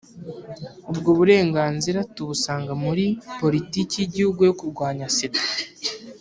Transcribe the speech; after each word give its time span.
ubwo 0.91 1.09
burenganzira 1.17 1.99
tubusanga 2.15 2.71
muri 2.83 3.05
poli 3.39 3.59
tiki 3.71 3.97
y’igihugu 4.01 4.39
yo 4.47 4.53
kurwanya 4.59 5.05
sida 5.15 5.41